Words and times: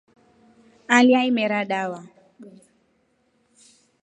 Aleya 0.95 1.21
imera 1.29 1.59
dava. 1.71 2.01